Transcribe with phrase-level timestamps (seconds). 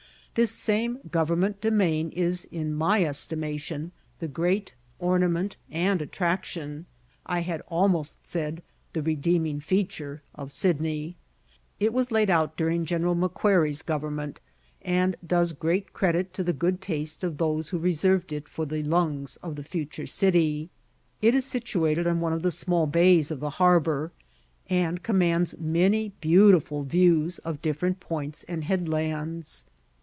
[0.33, 6.85] This same Government Domain is in my estimation the great ornament and attraction,
[7.25, 11.17] I had almost said the redeeming feature, of Sydney.
[11.81, 14.39] It was laid out during General Macquarie's government,
[14.81, 18.83] and does great credit to the good taste of those who reserved it for the
[18.83, 20.69] lungs of the future city.
[21.21, 24.13] It is situated on one of the small bays of the harbour,
[24.69, 29.65] and commands many beautiful views of different points and headlands.